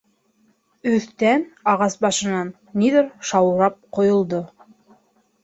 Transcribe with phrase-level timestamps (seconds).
[0.91, 2.49] Өҫтән, ағас башынан,
[2.85, 4.43] ниҙер шаурап ҡойолдо.